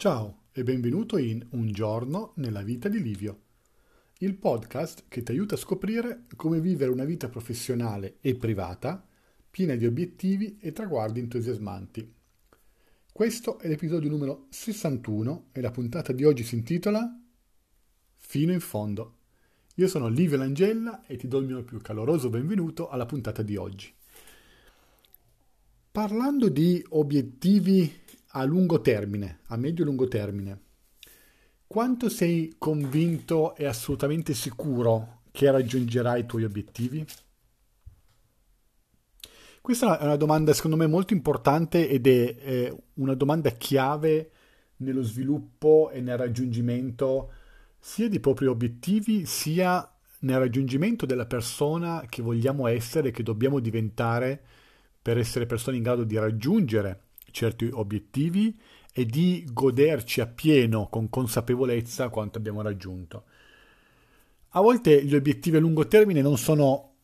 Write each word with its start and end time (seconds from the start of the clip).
Ciao 0.00 0.42
e 0.52 0.62
benvenuto 0.62 1.18
in 1.18 1.44
Un 1.50 1.72
giorno 1.72 2.30
nella 2.36 2.62
vita 2.62 2.88
di 2.88 3.02
Livio, 3.02 3.40
il 4.18 4.36
podcast 4.36 5.06
che 5.08 5.24
ti 5.24 5.32
aiuta 5.32 5.56
a 5.56 5.58
scoprire 5.58 6.26
come 6.36 6.60
vivere 6.60 6.92
una 6.92 7.02
vita 7.02 7.28
professionale 7.28 8.18
e 8.20 8.36
privata 8.36 9.04
piena 9.50 9.74
di 9.74 9.86
obiettivi 9.86 10.56
e 10.60 10.70
traguardi 10.70 11.18
entusiasmanti. 11.18 12.14
Questo 13.12 13.58
è 13.58 13.66
l'episodio 13.66 14.08
numero 14.08 14.46
61 14.50 15.48
e 15.50 15.60
la 15.60 15.72
puntata 15.72 16.12
di 16.12 16.22
oggi 16.22 16.44
si 16.44 16.54
intitola 16.54 17.20
Fino 18.14 18.52
in 18.52 18.60
fondo. 18.60 19.16
Io 19.74 19.88
sono 19.88 20.06
Livio 20.06 20.36
Langella 20.36 21.04
e 21.06 21.16
ti 21.16 21.26
do 21.26 21.38
il 21.38 21.46
mio 21.46 21.64
più 21.64 21.80
caloroso 21.80 22.30
benvenuto 22.30 22.88
alla 22.88 23.04
puntata 23.04 23.42
di 23.42 23.56
oggi. 23.56 23.92
Parlando 25.90 26.48
di 26.48 26.86
obiettivi 26.90 28.06
a 28.32 28.44
lungo 28.44 28.80
termine, 28.80 29.40
a 29.46 29.56
medio 29.56 29.84
e 29.84 29.86
lungo 29.86 30.08
termine, 30.08 30.60
quanto 31.66 32.08
sei 32.08 32.54
convinto 32.58 33.54
e 33.54 33.66
assolutamente 33.66 34.34
sicuro 34.34 35.22
che 35.30 35.50
raggiungerai 35.50 36.20
i 36.20 36.26
tuoi 36.26 36.44
obiettivi? 36.44 37.06
Questa 39.60 39.98
è 39.98 40.04
una 40.04 40.16
domanda 40.16 40.52
secondo 40.54 40.76
me 40.76 40.86
molto 40.86 41.12
importante 41.12 41.88
ed 41.88 42.06
è 42.06 42.36
eh, 42.38 42.76
una 42.94 43.14
domanda 43.14 43.50
chiave 43.50 44.30
nello 44.76 45.02
sviluppo 45.02 45.90
e 45.90 46.00
nel 46.00 46.16
raggiungimento 46.16 47.32
sia 47.78 48.08
di 48.08 48.18
propri 48.18 48.46
obiettivi 48.46 49.26
sia 49.26 49.90
nel 50.20 50.38
raggiungimento 50.38 51.06
della 51.06 51.26
persona 51.26 52.04
che 52.08 52.22
vogliamo 52.22 52.66
essere, 52.66 53.10
che 53.10 53.22
dobbiamo 53.22 53.60
diventare 53.60 54.42
per 55.00 55.18
essere 55.18 55.46
persone 55.46 55.76
in 55.76 55.82
grado 55.82 56.04
di 56.04 56.16
raggiungere 56.18 57.07
certi 57.30 57.68
obiettivi 57.72 58.56
e 58.92 59.06
di 59.06 59.46
goderci 59.52 60.20
appieno 60.20 60.88
con 60.88 61.08
consapevolezza 61.08 62.08
quanto 62.08 62.38
abbiamo 62.38 62.62
raggiunto. 62.62 63.24
A 64.50 64.60
volte 64.60 65.04
gli 65.04 65.14
obiettivi 65.14 65.56
a 65.56 65.60
lungo 65.60 65.86
termine 65.86 66.22
non 66.22 66.38
sono 66.38 66.94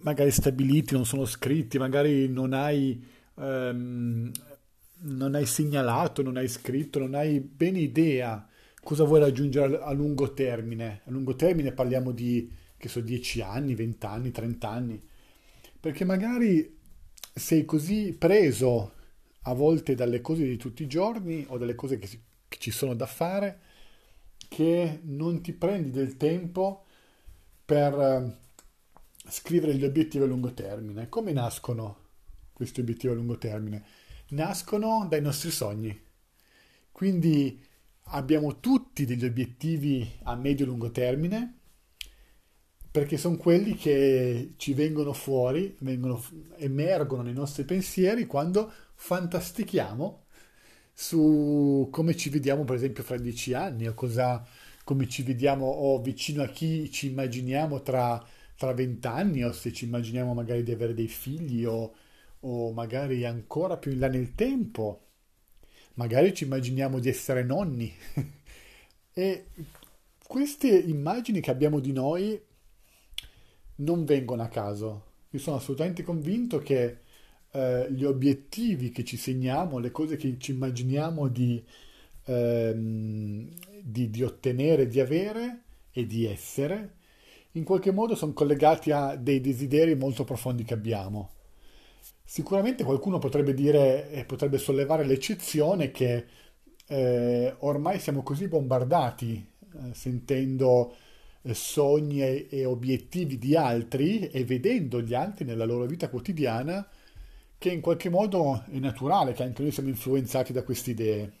magari 0.00 0.30
stabiliti, 0.30 0.94
non 0.94 1.06
sono 1.06 1.24
scritti, 1.24 1.78
magari 1.78 2.28
non 2.28 2.52
hai, 2.52 3.02
ehm, 3.38 4.30
non 5.02 5.34
hai 5.34 5.46
segnalato, 5.46 6.22
non 6.22 6.36
hai 6.36 6.48
scritto, 6.48 6.98
non 6.98 7.14
hai 7.14 7.40
bene 7.40 7.78
idea 7.78 8.46
cosa 8.82 9.04
vuoi 9.04 9.20
raggiungere 9.20 9.80
a 9.80 9.92
lungo 9.92 10.34
termine. 10.34 11.02
A 11.04 11.10
lungo 11.10 11.34
termine 11.34 11.72
parliamo 11.72 12.10
di, 12.10 12.50
che 12.76 12.88
so, 12.88 13.00
10 13.00 13.40
anni, 13.40 13.74
20 13.74 14.06
anni, 14.06 14.30
30 14.30 14.68
anni, 14.68 15.02
perché 15.80 16.04
magari 16.04 16.78
sei 17.34 17.64
così 17.64 18.14
preso 18.18 18.94
a 19.42 19.54
volte 19.54 19.94
dalle 19.94 20.20
cose 20.20 20.44
di 20.44 20.56
tutti 20.56 20.82
i 20.82 20.88
giorni 20.88 21.44
o 21.48 21.58
dalle 21.58 21.74
cose 21.74 21.98
che, 21.98 22.06
si, 22.06 22.20
che 22.48 22.58
ci 22.58 22.70
sono 22.70 22.94
da 22.94 23.06
fare 23.06 23.60
che 24.48 25.00
non 25.04 25.40
ti 25.40 25.52
prendi 25.52 25.90
del 25.90 26.16
tempo 26.16 26.84
per 27.64 27.94
eh, 27.94 28.36
scrivere 29.28 29.74
gli 29.74 29.84
obiettivi 29.84 30.24
a 30.24 30.26
lungo 30.26 30.52
termine. 30.52 31.08
Come 31.08 31.32
nascono 31.32 31.96
questi 32.52 32.80
obiettivi 32.80 33.12
a 33.12 33.16
lungo 33.16 33.38
termine? 33.38 33.84
Nascono 34.30 35.06
dai 35.08 35.22
nostri 35.22 35.50
sogni. 35.50 35.98
Quindi 36.90 37.64
abbiamo 38.06 38.60
tutti 38.60 39.06
degli 39.06 39.24
obiettivi 39.24 40.18
a 40.24 40.34
medio 40.34 40.66
e 40.66 40.68
lungo 40.68 40.90
termine 40.90 41.58
perché 42.90 43.16
sono 43.16 43.38
quelli 43.38 43.74
che 43.74 44.52
ci 44.58 44.74
vengono 44.74 45.14
fuori, 45.14 45.74
vengono, 45.78 46.22
emergono 46.56 47.22
nei 47.22 47.32
nostri 47.32 47.64
pensieri 47.64 48.26
quando 48.26 48.70
fantastichiamo 49.02 50.26
su 50.92 51.88
come 51.90 52.16
ci 52.16 52.30
vediamo, 52.30 52.62
per 52.62 52.76
esempio, 52.76 53.02
fra 53.02 53.18
dieci 53.18 53.52
anni 53.52 53.88
o 53.88 53.94
cosa, 53.94 54.46
come 54.84 55.08
ci 55.08 55.24
vediamo 55.24 55.66
o 55.66 56.00
vicino 56.00 56.44
a 56.44 56.46
chi 56.46 56.88
ci 56.88 57.08
immaginiamo 57.08 57.82
tra 57.82 58.24
vent'anni 58.74 59.42
o 59.42 59.52
se 59.52 59.72
ci 59.72 59.86
immaginiamo 59.86 60.34
magari 60.34 60.62
di 60.62 60.70
avere 60.70 60.94
dei 60.94 61.08
figli 61.08 61.64
o, 61.64 61.92
o 62.40 62.72
magari 62.72 63.24
ancora 63.26 63.76
più 63.76 63.90
in 63.90 63.98
là 63.98 64.06
nel 64.06 64.36
tempo. 64.36 65.08
Magari 65.94 66.32
ci 66.32 66.44
immaginiamo 66.44 67.00
di 67.00 67.08
essere 67.08 67.42
nonni. 67.42 67.92
e 69.12 69.46
queste 70.24 70.68
immagini 70.68 71.40
che 71.40 71.50
abbiamo 71.50 71.80
di 71.80 71.92
noi 71.92 72.40
non 73.76 74.04
vengono 74.04 74.42
a 74.42 74.48
caso. 74.48 75.06
Io 75.30 75.40
sono 75.40 75.56
assolutamente 75.56 76.04
convinto 76.04 76.58
che 76.58 77.01
eh, 77.52 77.86
gli 77.90 78.04
obiettivi 78.04 78.90
che 78.90 79.04
ci 79.04 79.16
segniamo, 79.16 79.78
le 79.78 79.90
cose 79.90 80.16
che 80.16 80.36
ci 80.38 80.52
immaginiamo 80.52 81.28
di, 81.28 81.62
ehm, 82.24 83.48
di, 83.82 84.10
di 84.10 84.22
ottenere, 84.22 84.88
di 84.88 85.00
avere 85.00 85.60
e 85.92 86.06
di 86.06 86.26
essere, 86.26 86.94
in 87.52 87.64
qualche 87.64 87.92
modo 87.92 88.14
sono 88.14 88.32
collegati 88.32 88.90
a 88.90 89.14
dei 89.16 89.40
desideri 89.40 89.94
molto 89.94 90.24
profondi 90.24 90.64
che 90.64 90.74
abbiamo. 90.74 91.30
Sicuramente 92.24 92.84
qualcuno 92.84 93.18
potrebbe 93.18 93.52
dire 93.52 94.10
e 94.10 94.24
potrebbe 94.24 94.56
sollevare 94.56 95.04
l'eccezione 95.04 95.90
che 95.90 96.24
eh, 96.86 97.54
ormai 97.58 97.98
siamo 97.98 98.22
così 98.22 98.48
bombardati 98.48 99.46
eh, 99.74 99.94
sentendo 99.94 100.94
eh, 101.42 101.54
sogni 101.54 102.22
e, 102.22 102.46
e 102.50 102.64
obiettivi 102.64 103.36
di 103.38 103.54
altri 103.56 104.28
e 104.30 104.44
vedendo 104.44 105.02
gli 105.02 105.12
altri 105.14 105.44
nella 105.44 105.64
loro 105.66 105.84
vita 105.84 106.08
quotidiana 106.08 106.86
che 107.62 107.70
in 107.70 107.80
qualche 107.80 108.10
modo 108.10 108.64
è 108.72 108.78
naturale 108.78 109.34
che 109.34 109.44
anche 109.44 109.62
noi 109.62 109.70
siamo 109.70 109.88
influenzati 109.88 110.52
da 110.52 110.64
queste 110.64 110.90
idee. 110.90 111.32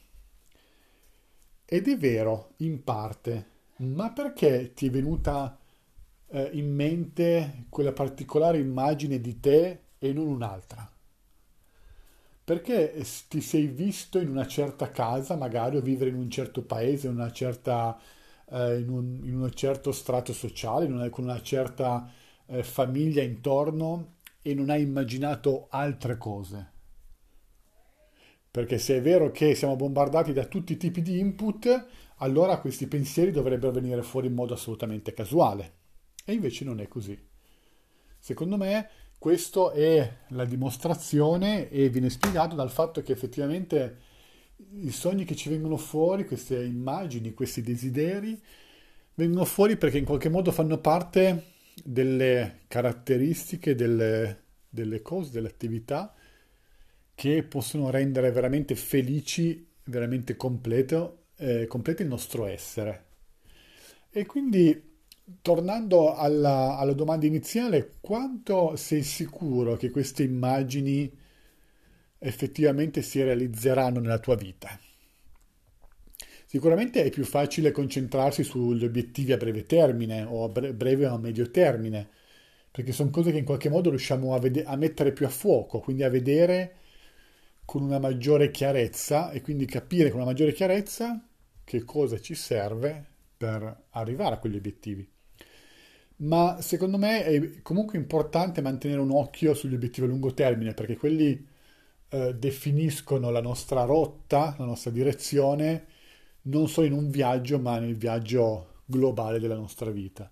Ed 1.64 1.88
è 1.88 1.96
vero, 1.98 2.52
in 2.58 2.84
parte, 2.84 3.46
ma 3.78 4.12
perché 4.12 4.72
ti 4.72 4.86
è 4.86 4.90
venuta 4.90 5.58
eh, 6.28 6.50
in 6.52 6.72
mente 6.72 7.64
quella 7.68 7.90
particolare 7.90 8.58
immagine 8.60 9.20
di 9.20 9.40
te 9.40 9.80
e 9.98 10.12
non 10.12 10.28
un'altra? 10.28 10.88
Perché 12.44 13.04
ti 13.26 13.40
sei 13.40 13.66
visto 13.66 14.20
in 14.20 14.28
una 14.28 14.46
certa 14.46 14.92
casa, 14.92 15.34
magari, 15.34 15.76
o 15.76 15.80
vivere 15.80 16.10
in 16.10 16.16
un 16.16 16.30
certo 16.30 16.62
paese, 16.62 17.08
in 17.08 17.30
certa 17.32 17.98
eh, 18.48 18.78
in, 18.78 18.88
un, 18.88 19.20
in, 19.24 19.40
un, 19.40 19.50
certo 19.52 19.90
strato 19.90 20.32
sociale, 20.32 20.86
una, 20.86 21.10
con 21.10 21.24
una 21.24 21.42
certa 21.42 22.08
eh, 22.46 22.62
famiglia 22.62 23.22
intorno 23.22 24.20
e 24.42 24.54
non 24.54 24.70
hai 24.70 24.82
immaginato 24.82 25.68
altre 25.70 26.18
cose. 26.18 26.70
Perché 28.50 28.76
se 28.78 28.98
è 28.98 29.00
vero 29.00 29.30
che 29.30 29.54
siamo 29.54 29.76
bombardati 29.76 30.32
da 30.32 30.44
tutti 30.44 30.74
i 30.74 30.76
tipi 30.76 31.00
di 31.00 31.18
input, 31.18 31.86
allora 32.16 32.58
questi 32.58 32.86
pensieri 32.86 33.30
dovrebbero 33.30 33.72
venire 33.72 34.02
fuori 34.02 34.26
in 34.26 34.34
modo 34.34 34.52
assolutamente 34.52 35.14
casuale. 35.14 35.72
E 36.24 36.34
invece 36.34 36.64
non 36.64 36.80
è 36.80 36.88
così. 36.88 37.18
Secondo 38.18 38.56
me 38.56 38.88
questo 39.18 39.70
è 39.70 40.18
la 40.28 40.44
dimostrazione 40.44 41.70
e 41.70 41.88
viene 41.88 42.10
spiegato 42.10 42.54
dal 42.54 42.70
fatto 42.70 43.02
che 43.02 43.12
effettivamente 43.12 43.98
i 44.80 44.90
sogni 44.90 45.24
che 45.24 45.36
ci 45.36 45.48
vengono 45.48 45.76
fuori, 45.76 46.26
queste 46.26 46.62
immagini, 46.62 47.32
questi 47.32 47.62
desideri, 47.62 48.40
vengono 49.14 49.44
fuori 49.44 49.76
perché 49.76 49.98
in 49.98 50.04
qualche 50.04 50.28
modo 50.28 50.52
fanno 50.52 50.78
parte 50.78 51.51
delle 51.82 52.60
caratteristiche, 52.68 53.74
delle, 53.74 54.42
delle 54.68 55.02
cose, 55.02 55.30
delle 55.30 55.48
attività 55.48 56.14
che 57.14 57.42
possono 57.42 57.90
rendere 57.90 58.30
veramente 58.30 58.74
felici, 58.74 59.66
veramente 59.84 60.36
completo, 60.36 61.26
eh, 61.36 61.66
completo 61.66 62.02
il 62.02 62.08
nostro 62.08 62.46
essere. 62.46 63.06
E 64.10 64.26
quindi, 64.26 64.90
tornando 65.40 66.14
alla, 66.14 66.76
alla 66.78 66.92
domanda 66.92 67.26
iniziale, 67.26 67.94
quanto 68.00 68.76
sei 68.76 69.02
sicuro 69.02 69.76
che 69.76 69.90
queste 69.90 70.22
immagini 70.22 71.10
effettivamente 72.18 73.02
si 73.02 73.22
realizzeranno 73.22 74.00
nella 74.00 74.18
tua 74.18 74.36
vita. 74.36 74.78
Sicuramente 76.52 77.02
è 77.02 77.08
più 77.08 77.24
facile 77.24 77.70
concentrarsi 77.70 78.42
sugli 78.44 78.84
obiettivi 78.84 79.32
a 79.32 79.38
breve 79.38 79.62
termine 79.64 80.22
o 80.22 80.44
a 80.44 80.48
breve 80.50 81.06
o 81.06 81.14
a 81.14 81.18
medio 81.18 81.50
termine, 81.50 82.06
perché 82.70 82.92
sono 82.92 83.08
cose 83.08 83.32
che 83.32 83.38
in 83.38 83.46
qualche 83.46 83.70
modo 83.70 83.88
riusciamo 83.88 84.34
a, 84.34 84.38
vede- 84.38 84.64
a 84.64 84.76
mettere 84.76 85.12
più 85.12 85.24
a 85.24 85.30
fuoco, 85.30 85.80
quindi 85.80 86.02
a 86.02 86.10
vedere 86.10 86.74
con 87.64 87.82
una 87.82 87.98
maggiore 87.98 88.50
chiarezza 88.50 89.30
e 89.30 89.40
quindi 89.40 89.64
capire 89.64 90.10
con 90.10 90.20
una 90.20 90.28
maggiore 90.28 90.52
chiarezza 90.52 91.26
che 91.64 91.84
cosa 91.84 92.20
ci 92.20 92.34
serve 92.34 93.02
per 93.34 93.84
arrivare 93.92 94.34
a 94.34 94.38
quegli 94.38 94.56
obiettivi. 94.56 95.08
Ma 96.16 96.60
secondo 96.60 96.98
me 96.98 97.24
è 97.24 97.62
comunque 97.62 97.96
importante 97.96 98.60
mantenere 98.60 99.00
un 99.00 99.10
occhio 99.10 99.54
sugli 99.54 99.74
obiettivi 99.74 100.06
a 100.06 100.10
lungo 100.10 100.34
termine, 100.34 100.74
perché 100.74 100.98
quelli 100.98 101.46
eh, 102.10 102.34
definiscono 102.34 103.30
la 103.30 103.40
nostra 103.40 103.84
rotta, 103.84 104.54
la 104.58 104.66
nostra 104.66 104.90
direzione, 104.90 105.91
non 106.42 106.68
solo 106.68 106.86
in 106.86 106.92
un 106.92 107.10
viaggio, 107.10 107.58
ma 107.58 107.78
nel 107.78 107.96
viaggio 107.96 108.80
globale 108.84 109.38
della 109.38 109.56
nostra 109.56 109.90
vita. 109.90 110.30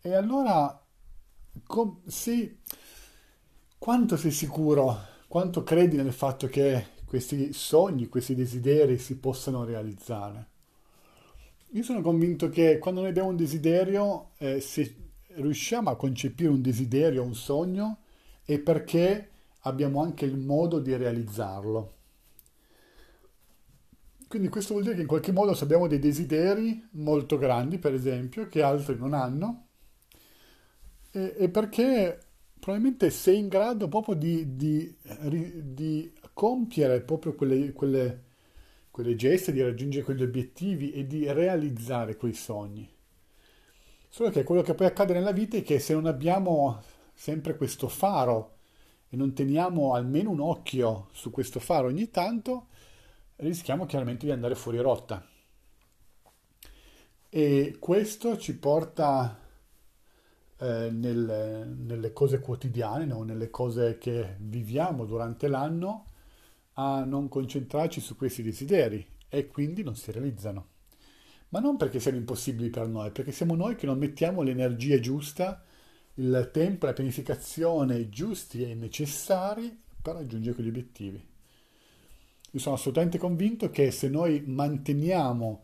E 0.00 0.14
allora, 0.14 0.82
com- 1.66 2.00
sì, 2.06 2.58
quanto 3.78 4.16
sei 4.16 4.30
sicuro, 4.30 4.98
quanto 5.28 5.62
credi 5.62 5.96
nel 5.96 6.12
fatto 6.12 6.46
che 6.46 6.86
questi 7.04 7.52
sogni, 7.52 8.08
questi 8.08 8.34
desideri 8.34 8.98
si 8.98 9.16
possano 9.18 9.64
realizzare. 9.64 10.48
Io 11.70 11.82
sono 11.82 12.02
convinto 12.02 12.48
che 12.50 12.78
quando 12.78 13.00
noi 13.00 13.10
abbiamo 13.10 13.30
un 13.30 13.36
desiderio, 13.36 14.30
eh, 14.38 14.60
se 14.60 14.94
riusciamo 15.34 15.90
a 15.90 15.96
concepire 15.96 16.50
un 16.50 16.62
desiderio, 16.62 17.22
un 17.22 17.34
sogno, 17.34 17.98
è 18.44 18.58
perché 18.58 19.30
abbiamo 19.60 20.02
anche 20.02 20.24
il 20.24 20.36
modo 20.36 20.78
di 20.78 20.94
realizzarlo. 20.96 21.92
Quindi 24.34 24.50
questo 24.50 24.72
vuol 24.72 24.82
dire 24.82 24.96
che 24.96 25.02
in 25.02 25.06
qualche 25.06 25.30
modo 25.30 25.54
se 25.54 25.62
abbiamo 25.62 25.86
dei 25.86 26.00
desideri 26.00 26.88
molto 26.94 27.38
grandi, 27.38 27.78
per 27.78 27.94
esempio, 27.94 28.48
che 28.48 28.62
altri 28.62 28.96
non 28.96 29.14
hanno, 29.14 29.66
è 31.12 31.48
perché 31.48 32.18
probabilmente 32.58 33.10
sei 33.10 33.38
in 33.38 33.46
grado 33.46 33.86
proprio 33.86 34.16
di, 34.16 34.56
di, 34.56 34.92
di 35.28 36.12
compiere 36.32 37.02
proprio 37.02 37.36
quelle, 37.36 37.72
quelle, 37.72 38.22
quelle 38.90 39.14
geste, 39.14 39.52
di 39.52 39.62
raggiungere 39.62 40.04
quegli 40.04 40.24
obiettivi 40.24 40.90
e 40.90 41.06
di 41.06 41.30
realizzare 41.30 42.16
quei 42.16 42.34
sogni. 42.34 42.90
Solo 44.08 44.30
che 44.30 44.42
quello 44.42 44.62
che 44.62 44.74
poi 44.74 44.88
accade 44.88 45.12
nella 45.12 45.30
vita 45.30 45.56
è 45.56 45.62
che 45.62 45.78
se 45.78 45.92
non 45.94 46.06
abbiamo 46.06 46.82
sempre 47.14 47.56
questo 47.56 47.86
faro 47.86 48.56
e 49.08 49.16
non 49.16 49.32
teniamo 49.32 49.94
almeno 49.94 50.30
un 50.30 50.40
occhio 50.40 51.06
su 51.12 51.30
questo 51.30 51.60
faro 51.60 51.86
ogni 51.86 52.10
tanto, 52.10 52.66
rischiamo 53.36 53.86
chiaramente 53.86 54.26
di 54.26 54.32
andare 54.32 54.54
fuori 54.54 54.78
rotta. 54.78 55.26
E 57.28 57.76
questo 57.80 58.38
ci 58.38 58.56
porta 58.56 59.40
eh, 60.58 60.90
nel, 60.92 61.74
nelle 61.76 62.12
cose 62.12 62.38
quotidiane, 62.38 63.04
no? 63.06 63.22
nelle 63.24 63.50
cose 63.50 63.98
che 63.98 64.36
viviamo 64.38 65.04
durante 65.04 65.48
l'anno, 65.48 66.06
a 66.74 67.04
non 67.04 67.28
concentrarci 67.28 68.00
su 68.00 68.16
questi 68.16 68.42
desideri 68.42 69.04
e 69.28 69.48
quindi 69.48 69.82
non 69.82 69.96
si 69.96 70.12
realizzano. 70.12 70.68
Ma 71.50 71.60
non 71.60 71.76
perché 71.76 72.00
siano 72.00 72.16
impossibili 72.16 72.70
per 72.70 72.88
noi, 72.88 73.10
perché 73.10 73.32
siamo 73.32 73.54
noi 73.54 73.76
che 73.76 73.86
non 73.86 73.98
mettiamo 73.98 74.42
l'energia 74.42 74.98
giusta, 74.98 75.62
il 76.14 76.50
tempo, 76.52 76.86
la 76.86 76.92
pianificazione 76.92 78.08
giusti 78.08 78.62
e 78.62 78.74
necessari 78.74 79.76
per 80.00 80.14
raggiungere 80.14 80.54
quegli 80.54 80.68
obiettivi. 80.68 81.32
Io 82.54 82.60
sono 82.60 82.76
assolutamente 82.76 83.18
convinto 83.18 83.68
che 83.68 83.90
se 83.90 84.08
noi 84.08 84.40
manteniamo 84.46 85.62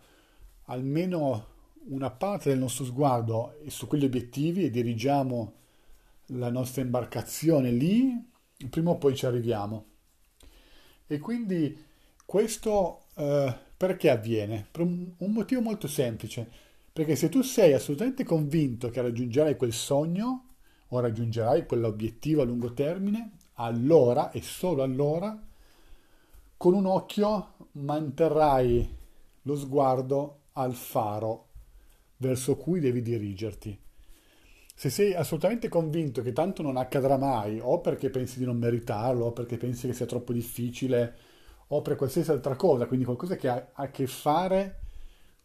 almeno 0.65 1.47
una 1.85 2.11
parte 2.11 2.49
del 2.49 2.59
nostro 2.59 2.85
sguardo 2.85 3.55
su 3.69 3.87
quegli 3.87 4.05
obiettivi 4.05 4.65
e 4.65 4.71
dirigiamo 4.71 5.53
la 6.27 6.51
nostra 6.51 6.83
imbarcazione 6.83 7.71
lì, 7.71 8.13
prima 8.69 8.91
o 8.91 8.99
poi 8.99 9.15
ci 9.15 9.25
arriviamo. 9.25 9.85
E 11.07 11.19
quindi 11.21 11.79
questo 12.27 13.03
eh, 13.15 13.55
perché 13.77 14.11
avviene? 14.11 14.67
Per 14.69 14.81
un, 14.81 15.13
un 15.17 15.31
motivo 15.31 15.61
molto 15.61 15.87
semplice, 15.87 16.51
perché 16.93 17.15
se 17.15 17.29
tu 17.29 17.43
sei 17.43 17.73
assolutamente 17.73 18.25
convinto 18.25 18.91
che 18.91 19.01
raggiungerai 19.01 19.57
quel 19.57 19.73
sogno 19.73 20.47
o 20.89 20.99
raggiungerai 20.99 21.67
quell'obiettivo 21.67 22.43
a 22.43 22.45
lungo 22.45 22.73
termine, 22.73 23.31
allora 23.55 24.33
e 24.33 24.43
solo 24.43 24.83
allora, 24.83 25.41
con 26.61 26.75
un 26.75 26.85
occhio 26.85 27.55
manterrai 27.73 28.97
lo 29.45 29.57
sguardo 29.57 30.41
al 30.53 30.75
faro 30.75 31.47
verso 32.19 32.59
cui 32.59 32.81
devi 32.81 33.01
dirigerti. 33.01 33.81
Se 34.75 34.91
sei 34.91 35.15
assolutamente 35.15 35.71
convinto 35.71 36.21
che 36.21 36.35
tanto 36.35 36.61
non 36.61 36.77
accadrà 36.77 37.17
mai, 37.17 37.59
o 37.63 37.81
perché 37.81 38.11
pensi 38.11 38.39
di 38.39 38.45
non 38.45 38.59
meritarlo, 38.59 39.25
o 39.25 39.33
perché 39.33 39.57
pensi 39.57 39.87
che 39.87 39.95
sia 39.95 40.05
troppo 40.05 40.35
difficile, 40.35 41.17
o 41.69 41.81
per 41.81 41.97
qualsiasi 41.97 42.31
altra 42.31 42.57
cosa, 42.57 42.85
quindi 42.85 43.07
qualcosa 43.07 43.37
che 43.37 43.49
ha 43.49 43.71
a 43.73 43.89
che 43.89 44.07
fare 44.07 44.81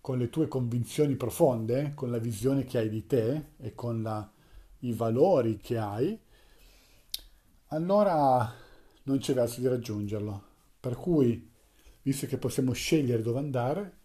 con 0.01 0.17
le 0.17 0.29
tue 0.29 0.49
convinzioni 0.49 1.15
profonde, 1.15 1.93
con 1.95 2.11
la 2.11 2.19
visione 2.19 2.65
che 2.65 2.77
hai 2.77 2.89
di 2.89 3.05
te 3.05 3.51
e 3.55 3.73
con 3.73 4.01
la, 4.01 4.29
i 4.79 4.91
valori 4.91 5.59
che 5.59 5.77
hai, 5.77 6.19
allora 7.67 8.53
non 9.03 9.17
c'è 9.17 9.33
verso 9.33 9.61
di 9.61 9.67
raggiungerlo. 9.69 10.54
Per 10.85 10.97
cui, 10.97 11.49
visto 12.03 12.27
che 12.27 12.37
possiamo 12.37 12.71
scegliere 12.71 13.23
dove 13.23 13.39
andare, 13.39 13.97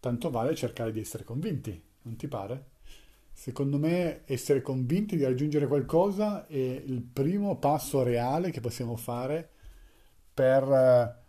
tanto 0.00 0.30
vale 0.30 0.56
cercare 0.56 0.90
di 0.90 0.98
essere 0.98 1.22
convinti, 1.22 1.80
non 2.02 2.16
ti 2.16 2.26
pare? 2.26 2.70
Secondo 3.32 3.78
me 3.78 4.22
essere 4.24 4.60
convinti 4.60 5.16
di 5.16 5.22
raggiungere 5.22 5.68
qualcosa 5.68 6.48
è 6.48 6.56
il 6.56 7.02
primo 7.02 7.56
passo 7.58 8.02
reale 8.02 8.50
che 8.50 8.58
possiamo 8.58 8.96
fare 8.96 9.48
per 10.34 11.22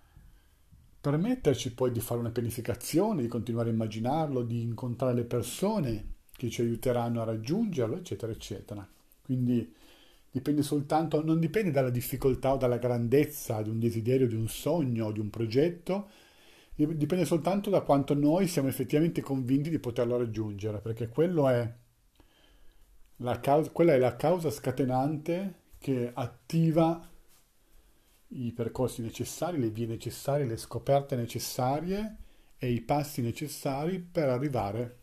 permetterci 1.02 1.75
poi 1.75 1.92
di 1.92 2.00
fare 2.00 2.22
una 2.22 2.31
pianificazione, 2.31 3.22
di 3.22 3.28
continuare 3.28 3.69
a 3.69 3.74
immaginarlo, 3.74 4.42
di 4.42 4.63
incontrare 4.63 5.13
le 5.13 5.25
persone 5.25 6.13
che 6.31 6.50
ci 6.50 6.62
aiuteranno 6.62 7.22
a 7.22 7.25
raggiungerlo, 7.25 7.98
eccetera, 7.98 8.31
eccetera. 8.31 8.90
Quindi 9.22 9.72
dipende 10.36 10.64
soltanto, 10.64 11.24
non 11.24 11.40
dipende 11.40 11.72
dalla 11.72 11.90
difficoltà 11.90 12.52
o 12.52 12.58
dalla 12.58 12.78
grandezza 12.78 13.62
di 13.62 13.70
un 13.70 13.80
desiderio, 13.80 14.28
di 14.28 14.36
un 14.36 14.50
sogno 14.50 15.14
di 15.14 15.22
un 15.22 15.30
progetto, 15.30 16.10
dipende 16.76 17.24
soltanto 17.24 17.70
da 17.70 17.80
quanto 17.80 18.14
noi 18.14 18.46
siamo 18.48 18.68
effettivamente 18.68 19.22
convinti 19.22 19.70
di 19.70 19.80
poterlo 19.80 20.18
raggiungere, 20.18 20.82
perché 20.82 21.06
è 21.06 21.10
causa, 23.40 23.70
quella 23.70 23.94
è 23.94 23.98
la 23.98 24.18
causa 24.18 24.50
scatenante 24.50 25.54
che 25.78 26.12
attiva 26.14 27.10
i 28.28 28.52
percorsi 28.52 29.02
necessari, 29.04 29.58
le 29.58 29.70
vie 29.70 29.86
necessarie, 29.86 30.46
le 30.46 30.58
scoperte 30.58 31.16
necessarie 31.16 32.18
e 32.58 32.72
i 32.72 32.82
passi 32.82 33.22
necessari 33.22 34.00
per 34.00 34.28
arrivare 34.28 34.98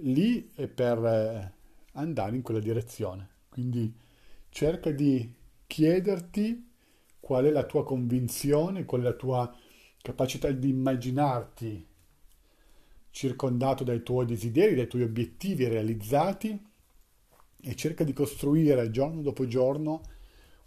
lì 0.00 0.50
e 0.54 0.68
per 0.68 1.04
eh, 1.04 1.52
andare 1.92 2.34
in 2.34 2.40
quella 2.40 2.60
direzione. 2.60 3.32
Quindi 3.54 3.94
cerca 4.48 4.90
di 4.90 5.32
chiederti 5.64 6.72
qual 7.20 7.44
è 7.44 7.50
la 7.50 7.62
tua 7.62 7.84
convinzione, 7.84 8.84
qual 8.84 9.02
è 9.02 9.04
la 9.04 9.12
tua 9.12 9.56
capacità 10.02 10.50
di 10.50 10.70
immaginarti 10.70 11.86
circondato 13.10 13.84
dai 13.84 14.02
tuoi 14.02 14.26
desideri, 14.26 14.74
dai 14.74 14.88
tuoi 14.88 15.04
obiettivi 15.04 15.68
realizzati 15.68 16.60
e 17.60 17.76
cerca 17.76 18.02
di 18.02 18.12
costruire 18.12 18.90
giorno 18.90 19.22
dopo 19.22 19.46
giorno 19.46 20.02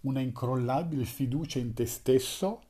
una 0.03 0.21
incrollabile 0.21 1.03
fiducia 1.03 1.59
in 1.59 1.73
te 1.73 1.85
stesso 1.85 2.61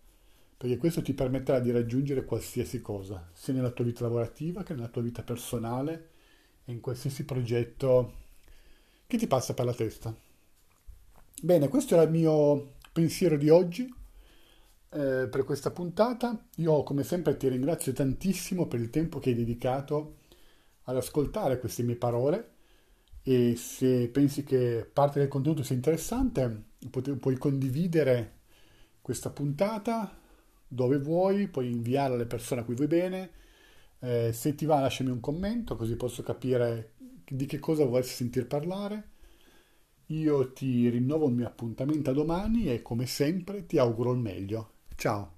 perché 0.58 0.78
questo 0.78 1.04
ti 1.04 1.14
permetterà 1.14 1.60
di 1.60 1.70
raggiungere 1.70 2.26
qualsiasi 2.26 2.82
cosa, 2.82 3.30
sia 3.34 3.54
nella 3.54 3.70
tua 3.70 3.86
vita 3.86 4.02
lavorativa 4.02 4.64
che 4.64 4.74
nella 4.74 4.88
tua 4.88 5.04
vita 5.04 5.22
personale 5.22 6.10
e 6.66 6.72
in 6.72 6.80
qualsiasi 6.80 7.24
progetto 7.24 8.26
che 9.08 9.18
ti 9.18 9.28
passa 9.28 9.54
per 9.54 9.66
la 9.66 9.74
testa. 9.74 10.16
Bene, 11.42 11.68
questo 11.70 11.94
era 11.94 12.04
il 12.04 12.12
mio 12.12 12.74
pensiero 12.92 13.38
di 13.38 13.50
oggi 13.50 13.84
eh, 14.90 15.28
per 15.30 15.44
questa 15.46 15.72
puntata. 15.72 16.48
Io 16.58 16.84
come 16.84 17.04
sempre 17.04 17.38
ti 17.38 17.48
ringrazio 17.48 17.94
tantissimo 17.94 18.68
per 18.68 18.80
il 18.80 18.90
tempo 18.90 19.20
che 19.20 19.30
hai 19.30 19.36
dedicato 19.36 20.18
ad 20.84 20.98
ascoltare 20.98 21.60
queste 21.60 21.84
mie 21.84 21.96
parole 21.96 22.56
e 23.24 23.56
se 23.56 24.08
pensi 24.10 24.44
che 24.44 24.90
parte 24.92 25.20
del 25.20 25.28
contenuto 25.28 25.64
sia 25.64 25.76
interessante 25.76 26.64
pu- 26.90 27.18
puoi 27.18 27.38
condividere 27.38 28.36
questa 29.02 29.30
puntata 29.30 30.18
dove 30.68 30.98
vuoi, 30.98 31.48
puoi 31.48 31.72
inviarla 31.72 32.16
alle 32.16 32.26
persone 32.26 32.62
a 32.62 32.64
cui 32.64 32.76
vuoi 32.76 32.88
bene. 32.88 33.32
Eh, 34.00 34.32
se 34.34 34.56
ti 34.56 34.66
va 34.66 34.80
lasciami 34.80 35.10
un 35.10 35.20
commento 35.20 35.76
così 35.76 35.96
posso 35.96 36.22
capire 36.24 36.94
di 37.36 37.46
che 37.46 37.60
cosa 37.60 37.86
vorresti 37.86 38.14
sentir 38.16 38.48
parlare. 38.48 39.10
Io 40.08 40.54
ti 40.54 40.90
rinnovo 40.90 41.28
il 41.28 41.34
mio 41.34 41.48
appuntamento 41.48 42.10
a 42.10 42.14
domani 42.14 42.72
e 42.72 42.82
come 42.82 43.06
sempre 43.06 43.66
ti 43.66 43.78
auguro 43.78 44.12
il 44.14 44.20
meglio. 44.20 44.72
Ciao! 44.96 45.37